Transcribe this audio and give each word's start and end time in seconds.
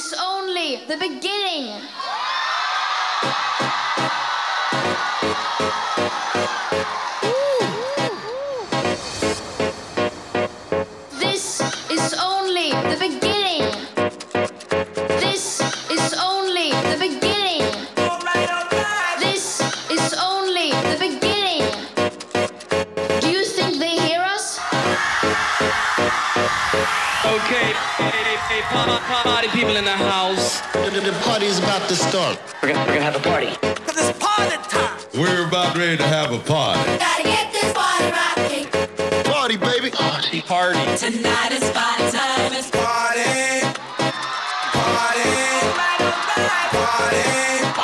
is 0.00 0.14
only 0.18 0.76
the 0.88 0.96
beginning. 0.96 1.66
This 11.18 11.60
is 11.90 12.14
only 12.14 12.70
the 12.70 12.96
beginning. 12.98 13.89
Party 28.70 29.48
people 29.48 29.76
in 29.76 29.84
the 29.84 29.90
house. 29.90 30.60
The, 30.72 31.00
the 31.00 31.12
party's 31.24 31.58
about 31.58 31.88
to 31.88 31.96
start. 31.96 32.38
We're 32.62 32.72
gonna, 32.72 32.80
we're 32.86 32.94
gonna 32.94 33.02
have 33.02 33.16
a 33.16 33.20
party. 33.20 33.48
It's 33.62 34.12
party 34.18 34.56
time. 34.68 34.98
We're 35.14 35.46
about 35.46 35.76
ready 35.76 35.96
to 35.96 36.06
have 36.06 36.32
a 36.32 36.38
party. 36.38 36.98
Gotta 36.98 37.22
get 37.22 37.52
this 37.52 37.72
party 37.72 38.10
rocking. 38.10 38.66
Party, 39.24 39.56
baby. 39.56 39.90
Party. 39.90 40.40
Party. 40.42 40.78
Tonight 40.96 41.52
is 41.52 41.70
party 41.70 42.10
time. 42.16 42.52
It's 42.52 42.70
Party, 42.70 43.60
party, 44.72 45.26
party, 46.78 47.24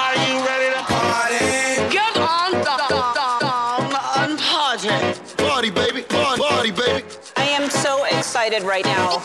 Are 0.03 0.17
you 0.25 0.35
ready 0.47 0.69
to 0.75 0.83
party. 0.87 1.47
Get 1.91 2.17
on 2.17 2.53
down, 2.53 2.79
down, 2.89 3.91
down 3.91 4.31
and 4.31 4.39
party. 4.39 4.89
Party, 5.37 5.71
baby. 5.71 6.03
Party, 6.03 6.43
party, 6.43 6.71
baby. 6.71 7.05
I 7.37 7.45
am 7.45 7.71
so 7.71 8.05
excited 8.05 8.63
right 8.63 8.85
now. 8.85 9.23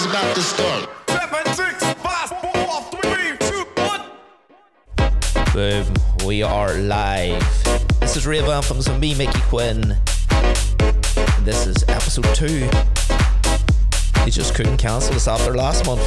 The 0.00 0.06
party's 0.06 0.06
about 0.06 0.34
to 0.34 0.42
start. 0.42 0.88
Seven, 1.08 1.54
six, 1.54 1.84
five, 2.00 2.28
four, 2.40 2.82
three, 3.00 3.36
two, 3.38 3.64
one. 3.82 4.02
Boom, 5.52 6.26
we 6.26 6.42
are 6.42 6.74
live. 6.74 7.42
This 8.00 8.16
is 8.16 8.26
Rave 8.26 8.44
Anthems 8.44 8.88
with 8.88 8.98
me, 8.98 9.14
Micky 9.14 9.40
Quinn. 9.42 9.96
And 10.30 11.44
this 11.44 11.66
is 11.66 11.84
episode 11.88 12.34
two. 12.34 12.68
They 14.24 14.30
just 14.30 14.54
couldn't 14.54 14.78
cancel 14.78 15.14
us 15.16 15.28
after 15.28 15.54
last 15.54 15.84
month. 15.84 16.06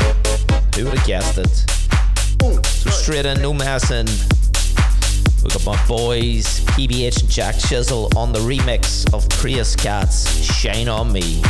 Who 0.76 0.86
would 0.86 0.98
have 0.98 1.08
guessed 1.08 1.38
it? 1.38 2.66
So 2.66 2.90
straight 2.90 3.28
in, 3.28 3.42
no 3.44 3.54
messing. 3.54 4.08
We 5.44 5.50
got 5.50 5.66
my 5.66 5.88
boys, 5.88 6.62
PBH 6.72 7.22
and 7.22 7.30
Jack 7.30 7.60
Chisel 7.60 8.10
on 8.16 8.32
the 8.34 8.40
remix 8.40 9.14
of 9.14 9.30
Praise 9.30 9.76
Cats 9.76 10.42
Shine 10.42 10.88
On 10.88 11.12
Me. 11.12 11.44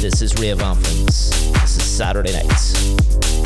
This 0.00 0.22
is 0.22 0.32
Rave 0.38 0.62
Anthems. 0.62 1.50
This 1.54 1.76
is 1.76 1.82
Saturday 1.82 2.32
night. 2.32 3.37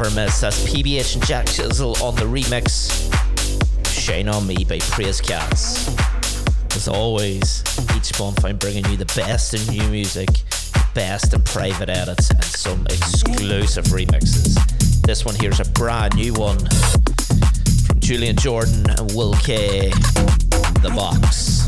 Never 0.00 0.14
miss. 0.14 0.40
That's 0.40 0.62
PBH 0.64 1.16
and 1.16 1.26
Jack 1.26 1.46
Chisel 1.46 1.96
on 2.02 2.14
the 2.14 2.22
remix. 2.22 3.12
Shine 3.86 4.28
on 4.28 4.46
Me 4.46 4.64
by 4.64 4.78
Praise 4.78 5.20
Cats. 5.20 5.88
As 6.74 6.88
always, 6.88 7.62
each 7.96 8.18
month 8.18 8.44
I'm 8.44 8.56
bringing 8.56 8.84
you 8.86 8.96
the 8.96 9.12
best 9.16 9.52
in 9.52 9.74
new 9.74 9.88
music, 9.88 10.28
the 10.28 10.86
best 10.94 11.34
in 11.34 11.42
private 11.42 11.88
edits, 11.88 12.30
and 12.30 12.44
some 12.44 12.86
exclusive 12.86 13.84
remixes. 13.86 14.54
This 15.02 15.24
one 15.24 15.34
here's 15.34 15.60
a 15.60 15.70
brand 15.72 16.14
new 16.14 16.32
one 16.34 16.58
from 16.58 18.00
Julian 18.00 18.36
Jordan 18.36 18.88
and 18.90 19.14
Will 19.14 19.34
K. 19.34 19.90
The 20.80 20.92
Box. 20.94 21.59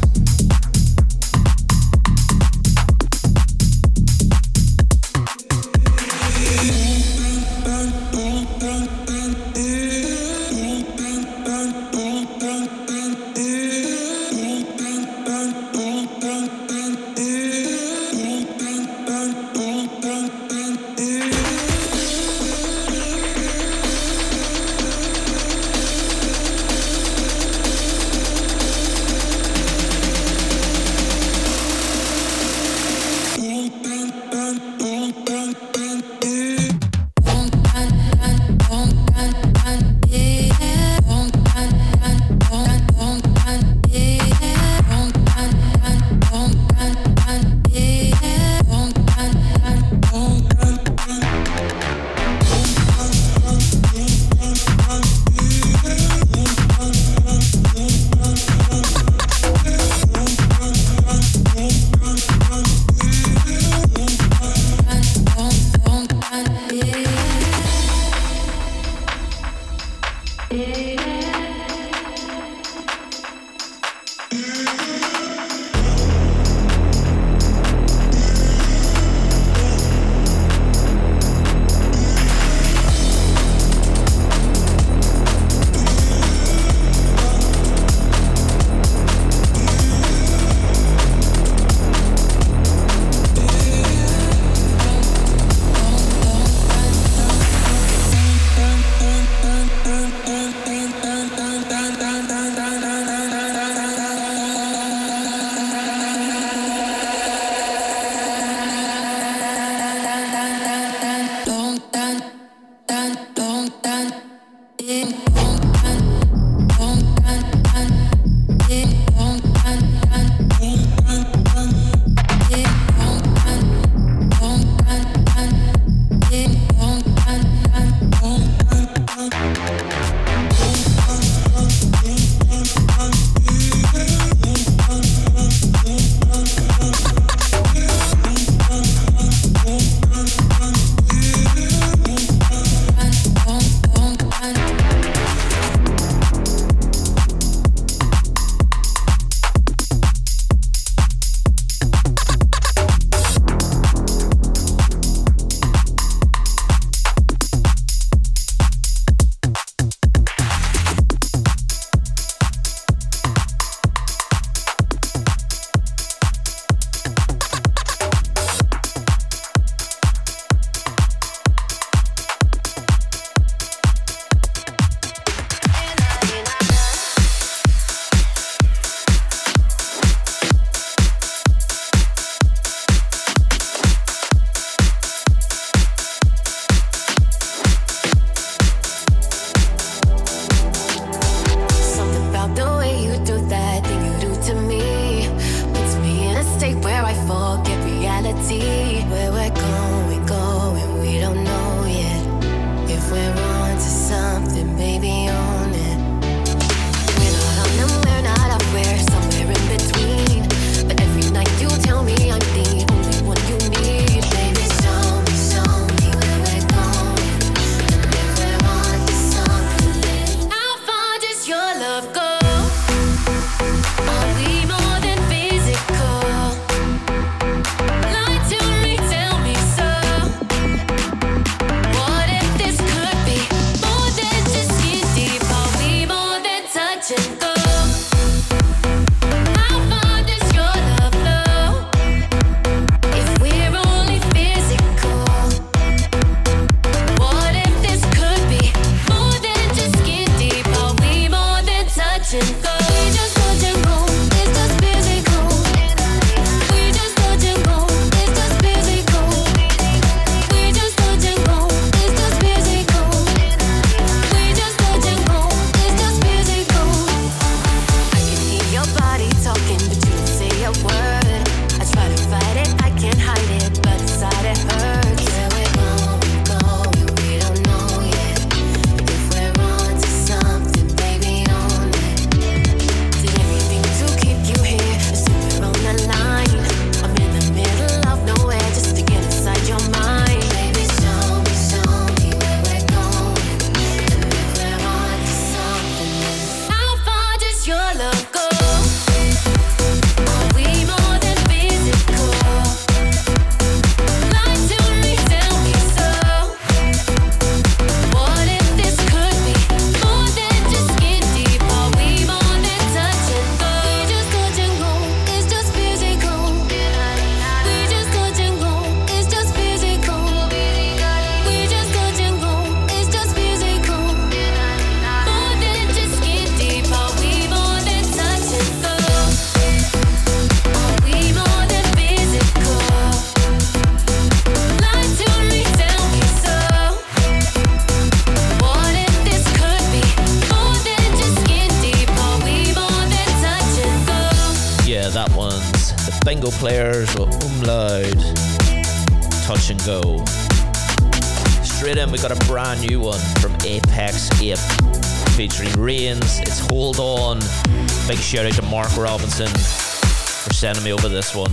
Sending 360.63 360.85
me 360.85 360.93
over 360.93 361.09
this 361.09 361.35
one. 361.35 361.51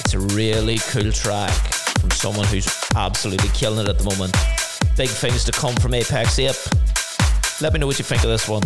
It's 0.00 0.12
a 0.12 0.18
really 0.36 0.76
cool 0.90 1.10
track 1.10 1.50
from 1.98 2.10
someone 2.10 2.46
who's 2.48 2.68
absolutely 2.94 3.48
killing 3.54 3.86
it 3.86 3.88
at 3.88 3.96
the 3.96 4.04
moment. 4.04 4.34
Big 4.98 5.08
things 5.08 5.44
to 5.44 5.52
come 5.52 5.74
from 5.76 5.94
Apex 5.94 6.38
Ape. 6.38 6.54
Let 7.62 7.72
me 7.72 7.78
know 7.78 7.86
what 7.86 7.98
you 7.98 8.04
think 8.04 8.22
of 8.22 8.28
this 8.28 8.46
one. 8.50 8.64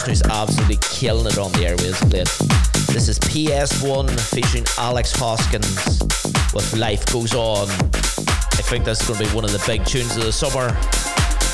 person 0.00 0.10
who's 0.10 0.22
absolutely 0.22 0.78
killing 0.80 1.26
it 1.26 1.38
on 1.38 1.52
the 1.52 1.58
airwaves. 1.58 2.00
This 2.86 3.08
is 3.08 3.18
PS1 3.18 4.18
featuring 4.32 4.64
Alex 4.78 5.12
Hoskins 5.12 6.00
with 6.54 6.74
Life 6.74 7.04
Goes 7.12 7.34
On. 7.34 7.68
I 7.68 8.62
think 8.62 8.84
that's 8.84 9.06
going 9.06 9.18
to 9.20 9.28
be 9.28 9.34
one 9.34 9.44
of 9.44 9.52
the 9.52 9.62
big 9.66 9.84
tunes 9.84 10.16
of 10.16 10.24
the 10.24 10.32
summer. 10.32 10.76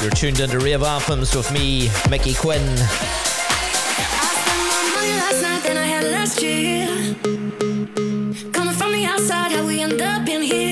You're 0.01 0.11
tuned 0.11 0.41
into 0.41 0.59
Rave 0.61 0.83
Anthems 0.83 1.35
with 1.35 1.51
me, 1.53 1.91
Micky 2.09 2.35
Quinn. 2.35 2.65
Coming 8.53 8.75
from 8.75 8.93
the 8.93 9.07
outside, 9.07 9.53
how 9.53 9.67
we 9.67 9.81
end 9.81 10.01
up 10.01 10.29
in 10.29 10.43
here. 10.43 10.66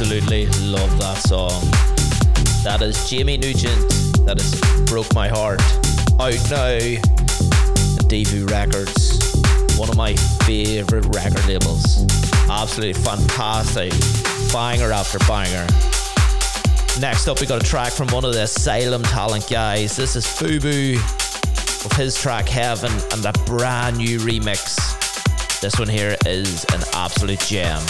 Love 0.00 0.98
that 0.98 1.18
song. 1.28 1.60
That 2.64 2.82
is 2.82 3.08
Jamie 3.08 3.36
Nugent. 3.36 3.78
That 4.26 4.40
is 4.40 4.60
Broke 4.90 5.14
My 5.14 5.28
Heart. 5.28 5.60
Out 6.18 6.34
now. 6.50 7.00
Devu 8.10 8.50
Records. 8.50 9.20
One 9.78 9.88
of 9.88 9.96
my 9.96 10.14
favourite 10.46 11.04
record 11.14 11.46
labels. 11.46 12.04
Absolutely 12.50 13.00
fantastic. 13.04 13.92
Banger 14.52 14.90
after 14.90 15.18
banger. 15.28 15.64
Next 17.00 17.28
up, 17.28 17.40
we 17.40 17.46
got 17.46 17.62
a 17.62 17.64
track 17.64 17.92
from 17.92 18.08
one 18.08 18.24
of 18.24 18.32
the 18.32 18.42
Asylum 18.42 19.04
talent 19.04 19.48
guys. 19.48 19.96
This 19.96 20.16
is 20.16 20.26
Fubu 20.26 20.94
with 21.84 21.92
his 21.92 22.20
track 22.20 22.48
Heaven 22.48 22.90
and 23.12 23.22
that 23.22 23.40
brand 23.46 23.98
new 23.98 24.18
remix. 24.18 25.60
This 25.60 25.78
one 25.78 25.88
here 25.88 26.16
is 26.26 26.64
an 26.72 26.82
absolute 26.94 27.38
gem. 27.40 27.82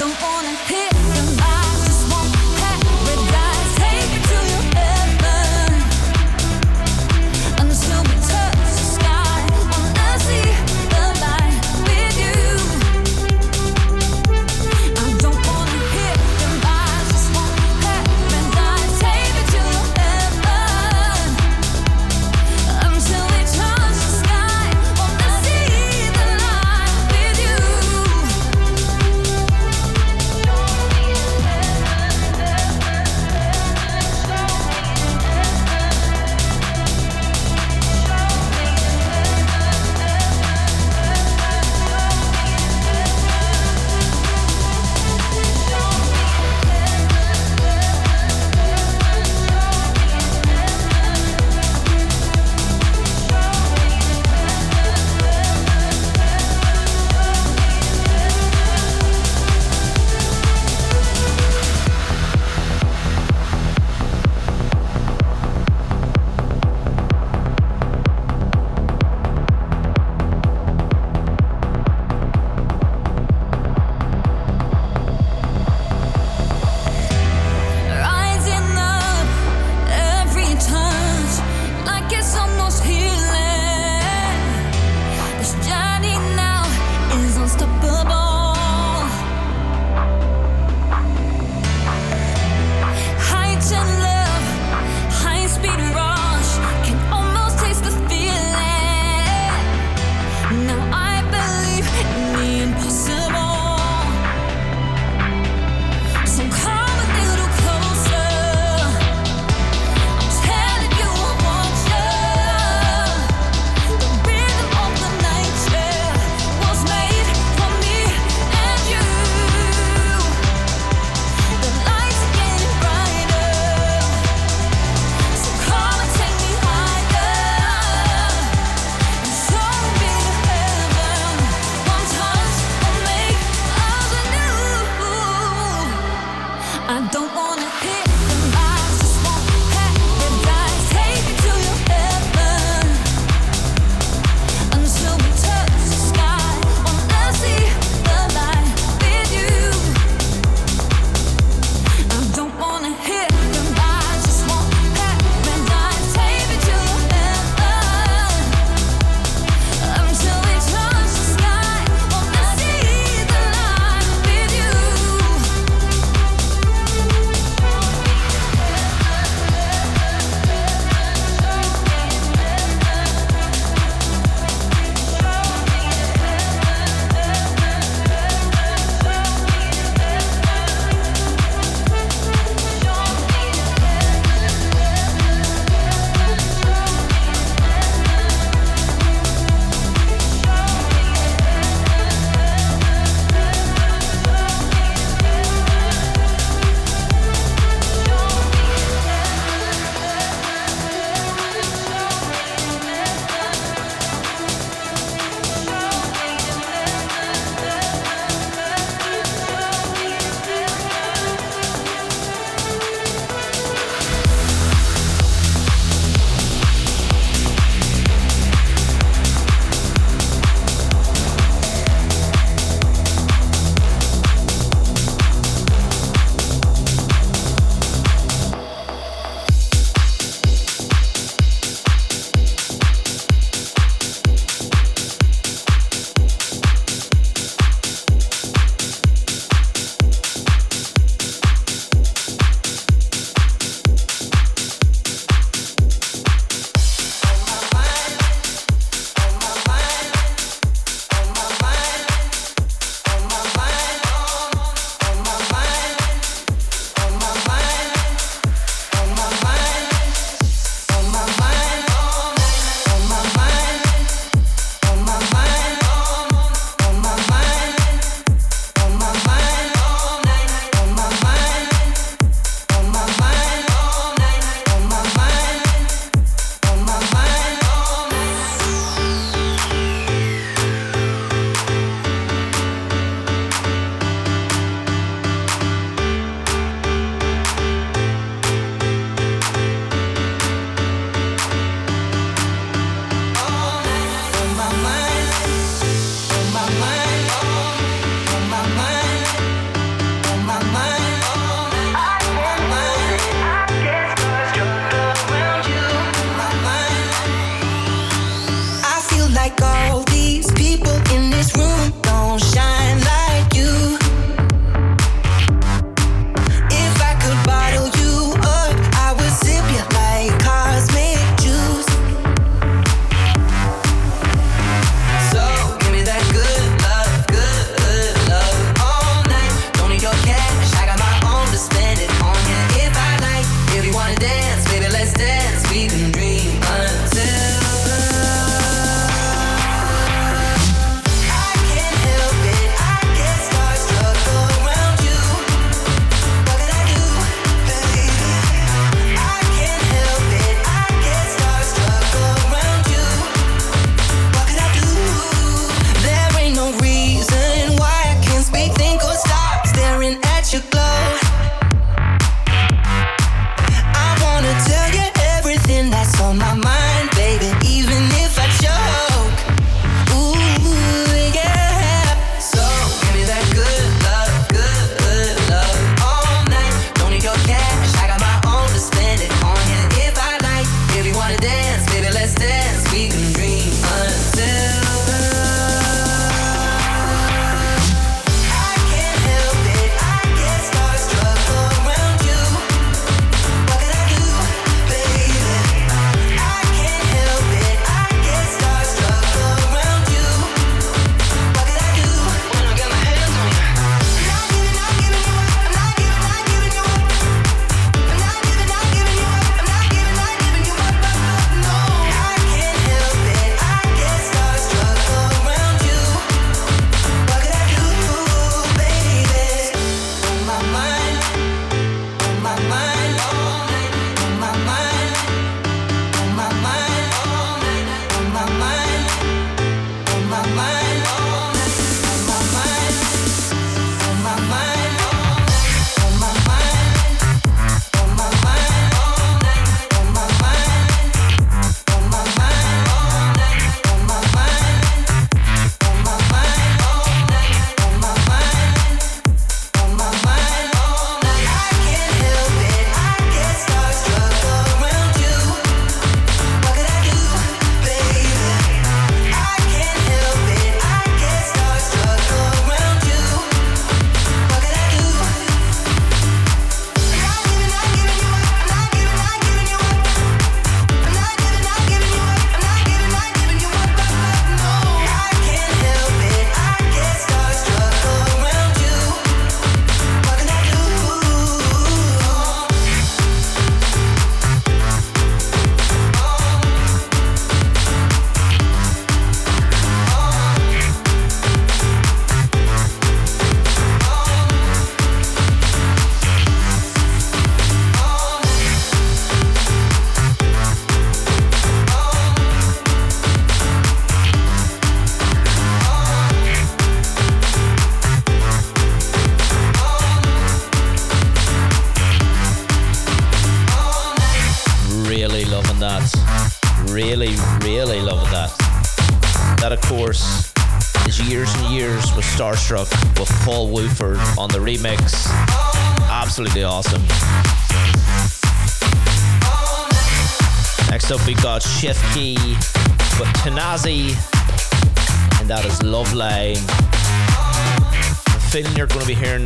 don't 0.00 0.22
wanna 0.22 0.56
hear 0.66 0.89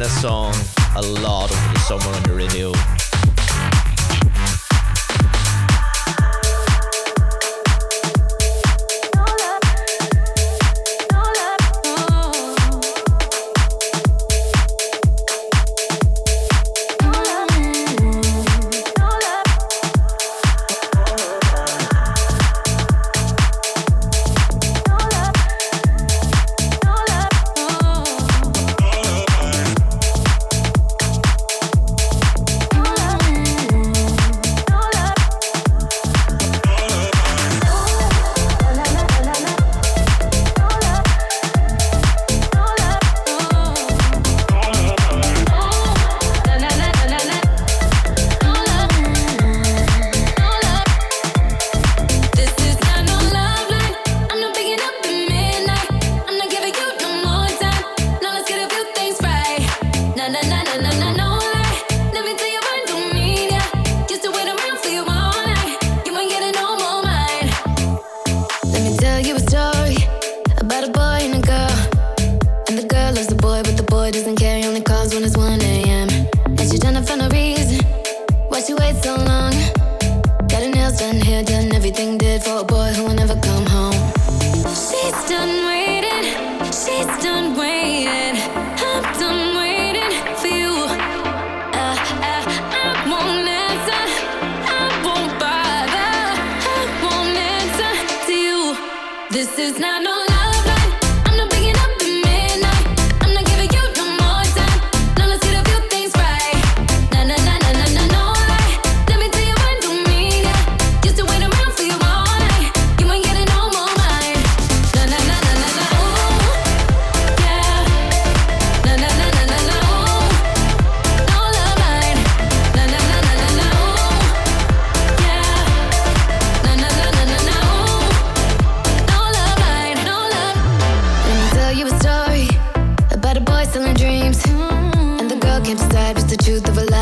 this 0.04 0.20
song 0.20 0.43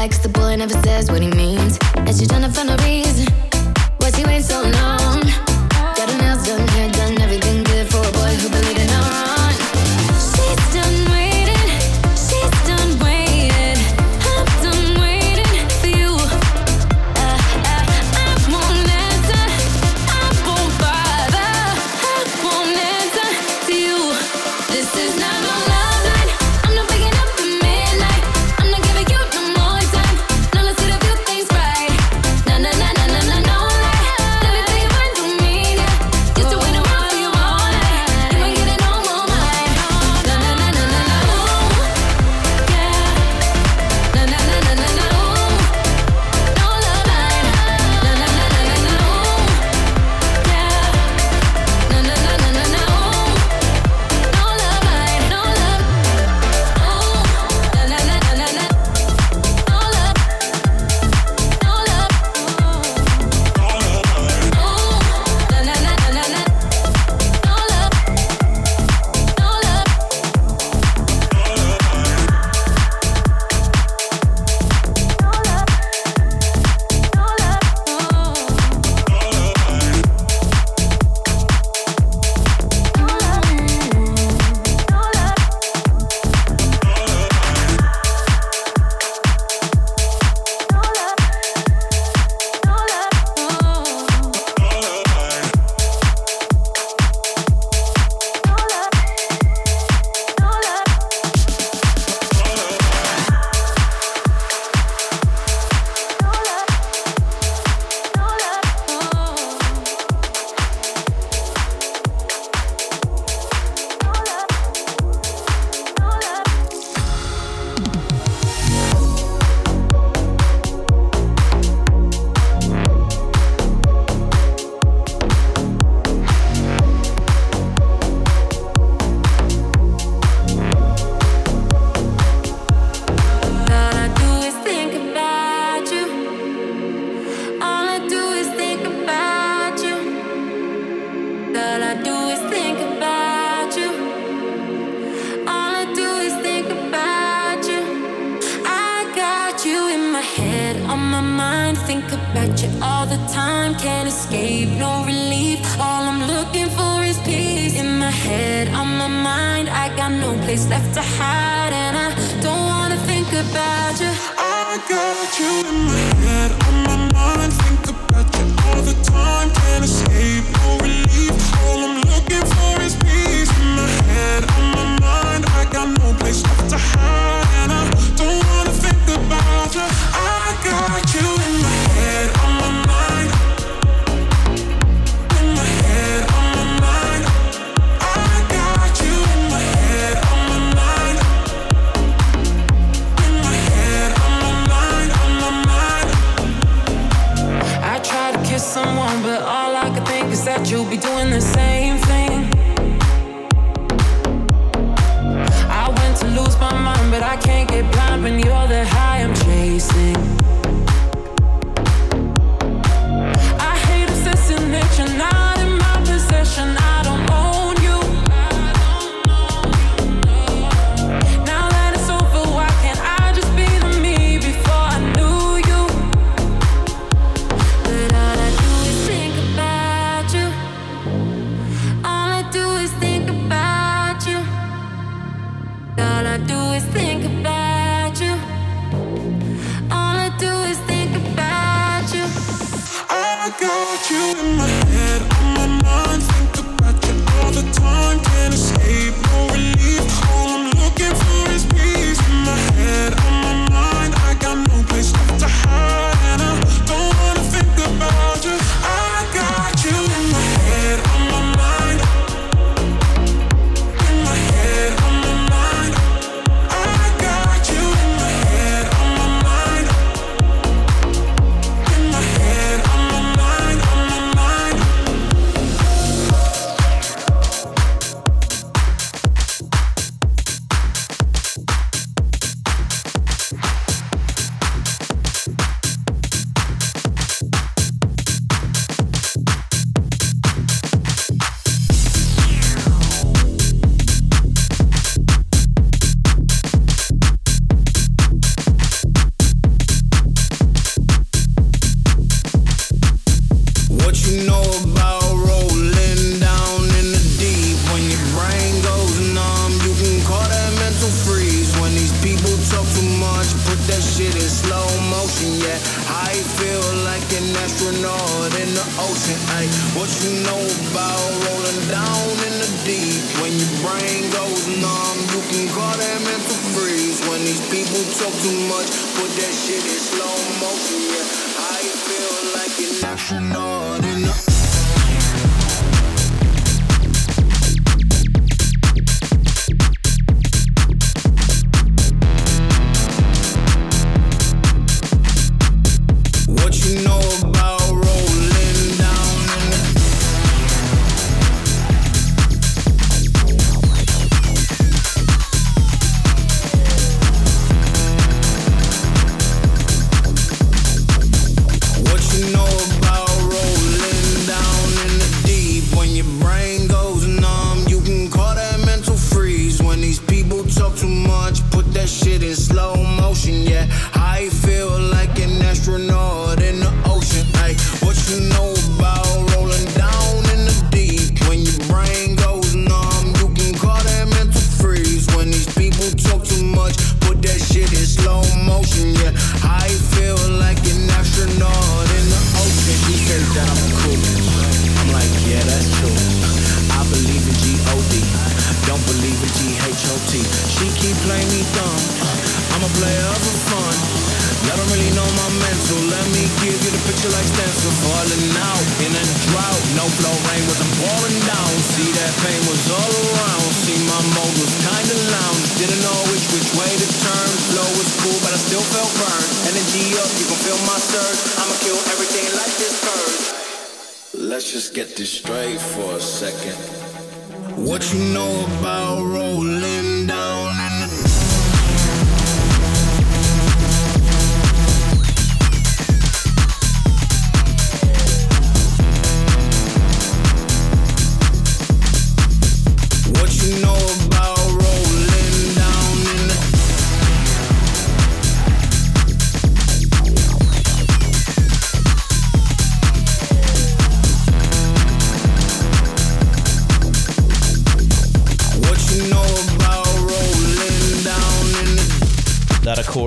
cause 0.09 0.21
the 0.21 0.29
boy 0.29 0.57
never 0.57 0.75
says 0.83 1.11
what 1.11 1.23
he 1.23 1.29
means. 1.29 1.79
and 1.95 2.09
you're 2.19 2.27
trying 2.27 2.43
to 2.43 2.51
find 2.51 2.71
a 2.71 2.77
reason. 2.83 2.92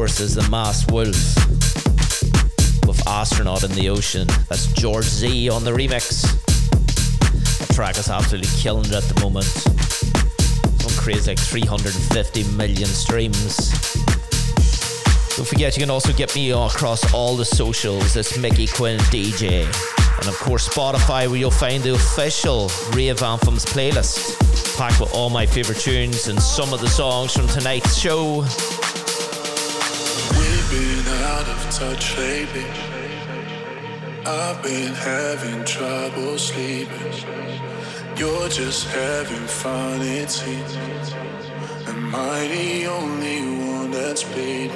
Course, 0.05 0.19
is 0.19 0.35
The 0.35 0.47
Masked 0.51 0.91
Wolf 0.91 1.07
with 2.85 3.07
Astronaut 3.07 3.63
in 3.63 3.71
the 3.71 3.89
Ocean. 3.89 4.27
That's 4.49 4.67
George 4.73 5.05
Z 5.05 5.49
on 5.49 5.63
the 5.63 5.71
remix. 5.71 6.21
The 7.65 7.73
track 7.73 7.97
is 7.97 8.07
absolutely 8.07 8.51
killing 8.55 8.85
it 8.85 8.93
at 8.93 9.01
the 9.01 9.19
moment. 9.19 9.47
Some 10.79 11.03
crazy 11.03 11.31
like 11.31 11.39
350 11.39 12.43
million 12.55 12.85
streams. 12.85 13.57
Don't 15.37 15.47
forget, 15.47 15.75
you 15.75 15.81
can 15.81 15.89
also 15.89 16.13
get 16.13 16.35
me 16.35 16.51
across 16.51 17.11
all 17.11 17.35
the 17.35 17.45
socials. 17.45 18.15
It's 18.15 18.37
Micky 18.37 18.67
Quinn 18.67 18.99
DJ. 19.09 19.63
And 20.19 20.27
of 20.27 20.37
course, 20.37 20.69
Spotify, 20.69 21.27
where 21.27 21.37
you'll 21.37 21.49
find 21.49 21.81
the 21.81 21.95
official 21.95 22.69
Rave 22.91 23.23
Anthems 23.23 23.65
playlist, 23.65 24.37
packed 24.77 24.99
with 24.99 25.11
all 25.15 25.31
my 25.31 25.47
favorite 25.47 25.79
tunes 25.79 26.27
and 26.27 26.39
some 26.39 26.75
of 26.75 26.79
the 26.79 26.89
songs 26.89 27.33
from 27.33 27.47
tonight's 27.47 27.97
show. 27.97 28.45
Been 30.69 31.07
out 31.25 31.47
of 31.47 31.69
touch 31.69 32.17
lately. 32.17 32.65
I've 34.25 34.63
been 34.63 34.93
having 34.95 35.63
trouble 35.63 36.39
sleeping. 36.39 37.13
You're 38.17 38.49
just 38.49 38.87
having 38.87 39.45
fun, 39.45 40.01
it 40.01 40.31
seems. 40.31 40.75
Am 41.87 42.15
I 42.15 42.47
the 42.47 42.87
only 42.87 43.67
one 43.69 43.91
that's 43.91 44.23
bleeding? 44.23 44.71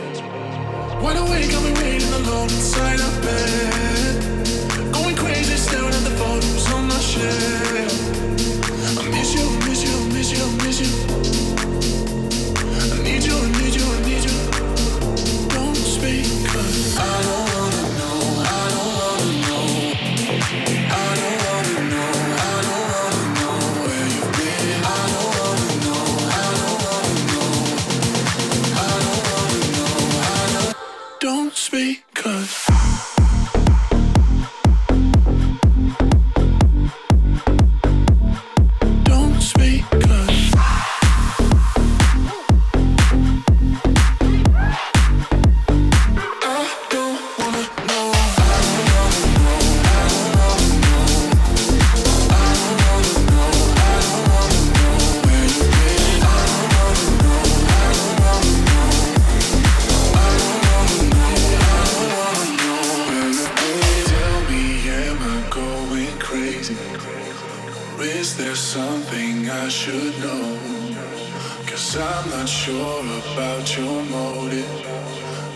Wide 1.01 1.17
awake, 1.17 1.51
I've 1.51 1.63
been 1.63 1.73
waiting 1.83 2.13
alone 2.13 2.49
inside 2.49 2.99
a 2.99 3.21
bed. 3.25 4.93
Going 4.93 5.15
crazy, 5.15 5.55
staring 5.57 5.87
at 5.87 6.03
the 6.03 6.15
photos 6.21 6.71
on 6.71 6.87
my 6.87 6.99
shelf. 6.99 7.93
I 8.99 9.09
miss 9.09 9.33
you, 9.33 9.49
miss 9.67 9.83
you, 9.83 9.97
miss 10.13 10.31
you, 10.31 10.45
miss 10.63 10.81
you. 10.81 11.48
Sure 72.69 73.03
about 73.33 73.77
your 73.77 74.03
motive. 74.03 74.69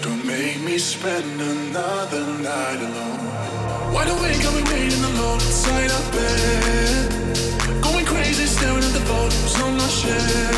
Don't 0.02 0.26
make 0.26 0.60
me 0.62 0.78
spend 0.78 1.40
another 1.42 2.26
night 2.50 2.80
alone. 2.88 3.94
Wide 3.94 4.10
awake, 4.16 4.42
I've 4.48 4.56
been 4.58 4.68
waiting 4.74 5.04
alone 5.12 5.40
inside 5.48 5.92
a 6.00 6.02
bed. 6.16 7.84
Going 7.84 8.06
crazy, 8.06 8.46
staring 8.46 8.84
at 8.90 8.94
the 8.94 9.06
photos 9.12 9.62
on 9.62 9.78
my 9.78 9.88
shelf. 9.88 10.53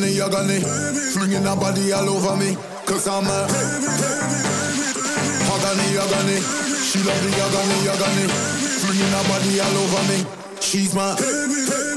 Agony, 0.00 0.20
agony. 0.20 0.60
Flinging 1.12 1.42
her 1.42 1.56
body 1.56 1.92
all 1.92 2.08
over 2.08 2.36
me. 2.36 2.56
Cause 2.86 3.06
I'm 3.08 3.26
a 3.26 3.46
agony, 5.50 5.98
agony. 5.98 6.40
She 6.80 6.98
love 7.04 7.20
the 7.22 7.30
agony, 7.44 7.88
agony. 7.88 8.26
Flinging 8.80 9.12
her 9.12 9.24
body 9.28 9.60
all 9.60 9.76
over 9.76 10.02
me. 10.08 10.24
She's 10.60 10.94
my 10.94 11.89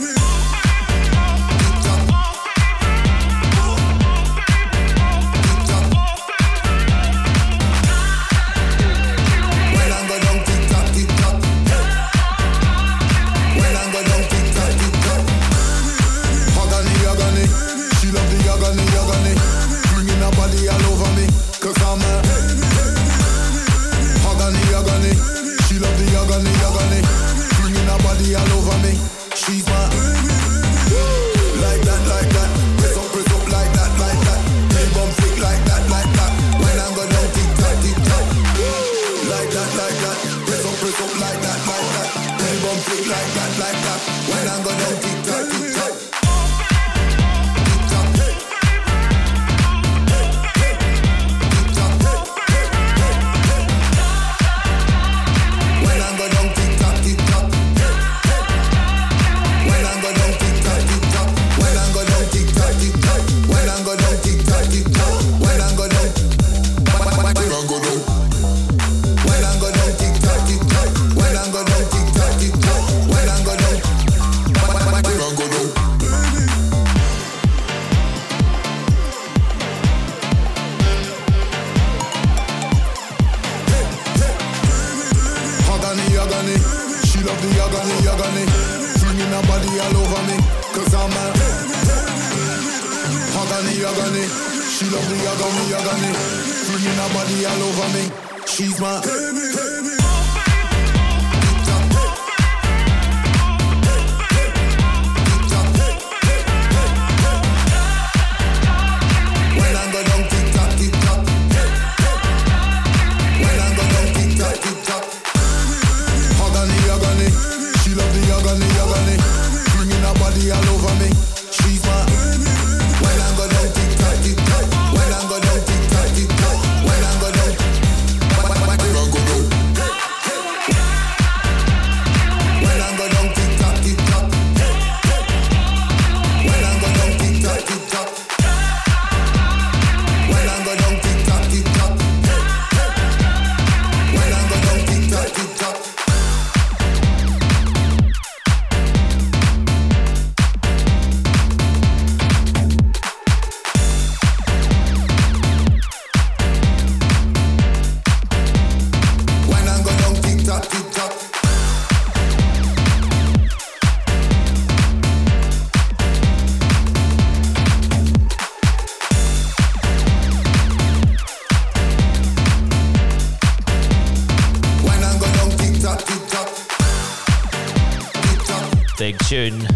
tune. 179.34 179.68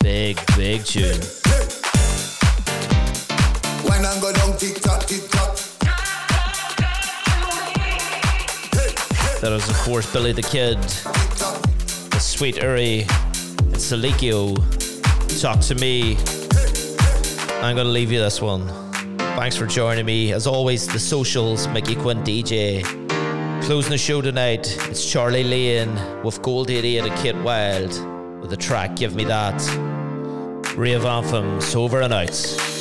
Big, 0.00 0.36
big 0.56 0.84
tune. 0.84 1.20
When 3.84 4.04
I. 4.04 4.18
That 9.40 9.50
was, 9.50 9.68
of 9.70 9.76
course, 9.76 10.12
Billy 10.12 10.32
the 10.32 10.42
Kid, 10.42 10.78
the 12.10 12.18
Sweet 12.18 12.56
Uri, 12.56 13.02
and 13.02 13.76
Salikio. 13.76 14.56
Talk 15.40 15.60
to 15.60 15.76
me. 15.76 16.16
I'm 17.62 17.76
going 17.76 17.86
to 17.86 17.92
leave 17.92 18.10
you 18.10 18.18
this 18.18 18.42
one. 18.42 18.66
Thanks 19.36 19.56
for 19.56 19.66
joining 19.66 20.06
me. 20.06 20.32
As 20.32 20.48
always, 20.48 20.88
the 20.88 20.98
socials, 20.98 21.68
Micky 21.68 21.94
Quinn 21.94 22.24
DJ. 22.24 23.03
Closing 23.64 23.92
the 23.92 23.98
show 23.98 24.20
tonight, 24.20 24.76
it's 24.90 25.10
Charlie 25.10 25.42
Lane 25.42 26.22
with 26.22 26.42
Gold 26.42 26.70
88 26.70 27.04
and 27.04 27.18
Kit 27.20 27.34
Wild 27.36 27.88
with 28.42 28.50
the 28.50 28.58
track 28.58 28.94
Give 28.94 29.14
Me 29.14 29.24
That. 29.24 29.58
Rave 30.76 31.06
Anthems 31.06 31.74
over 31.74 32.02
and 32.02 32.12
out. 32.12 32.73